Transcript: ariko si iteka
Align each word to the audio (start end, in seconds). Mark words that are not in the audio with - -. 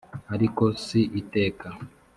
ariko 0.35 0.63
si 0.85 0.99
iteka 1.21 1.67